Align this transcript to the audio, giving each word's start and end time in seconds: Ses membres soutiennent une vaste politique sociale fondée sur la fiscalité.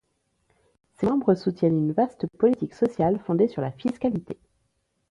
Ses 0.95 1.05
membres 1.05 1.35
soutiennent 1.35 1.77
une 1.77 1.91
vaste 1.91 2.25
politique 2.39 2.73
sociale 2.73 3.19
fondée 3.19 3.47
sur 3.47 3.61
la 3.61 3.71
fiscalité. 3.71 4.35